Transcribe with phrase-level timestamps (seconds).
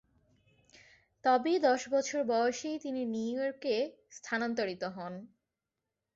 [1.23, 3.75] তবে দশ বছর বয়সেই তিনি নিউ ইয়র্কে
[4.11, 5.13] স্থানান্তরিত হন।